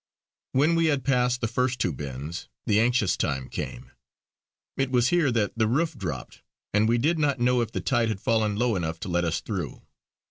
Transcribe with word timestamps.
When 0.53 0.73
we 0.73 0.85
had 0.87 1.03
passed 1.03 1.41
the 1.41 1.47
first 1.47 1.77
two 1.77 1.93
bends, 1.93 2.47
the 2.65 2.79
anxious 2.79 3.15
time 3.15 3.49
came; 3.49 3.91
it 4.75 4.89
was 4.89 5.09
here 5.09 5.29
that 5.31 5.55
the 5.55 5.67
roof 5.67 5.95
dropped, 5.95 6.41
and 6.73 6.89
we 6.89 6.97
did 6.97 7.19
not 7.19 7.39
know 7.39 7.61
if 7.61 7.71
the 7.71 7.81
tide 7.81 8.09
had 8.09 8.19
fallen 8.19 8.55
low 8.55 8.75
enough 8.75 8.99
to 9.01 9.09
let 9.09 9.25
us 9.25 9.41
through. 9.41 9.83